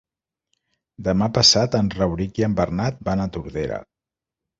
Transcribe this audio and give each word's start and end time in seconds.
Demà 1.07 1.27
passat 1.35 1.77
en 1.79 1.91
Rauric 1.99 2.39
i 2.41 2.47
en 2.47 2.55
Bernat 2.61 3.05
van 3.11 3.21
a 3.21 3.29
Tordera. 3.37 3.79